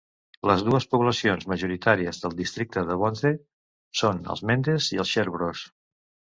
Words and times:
Les 0.51 0.61
dues 0.69 0.87
poblacions 0.93 1.45
majoritàries 1.51 2.23
del 2.23 2.33
districte 2.41 2.85
de 2.89 2.99
Bonthe 3.03 3.35
són 4.03 4.25
els 4.35 4.45
mendes 4.53 4.93
i 4.99 5.03
els 5.07 5.15
sherbros. 5.17 5.67